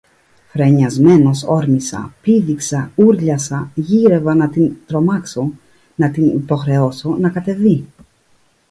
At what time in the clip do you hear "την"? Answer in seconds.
4.49-4.75, 6.11-6.25